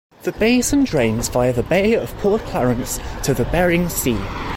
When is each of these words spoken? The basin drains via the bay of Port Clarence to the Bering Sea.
The 0.23 0.31
basin 0.31 0.83
drains 0.83 1.29
via 1.29 1.53
the 1.53 1.61
bay 1.61 1.93
of 1.93 2.11
Port 2.17 2.41
Clarence 2.45 2.99
to 3.21 3.35
the 3.35 3.45
Bering 3.45 3.87
Sea. 3.87 4.17